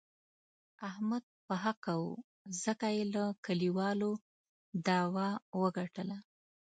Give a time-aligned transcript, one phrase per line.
[0.89, 2.05] احمد په حقه و،
[2.63, 4.11] ځکه یې له کلیوالو
[4.87, 5.27] داوه
[5.57, 6.17] و ګټله.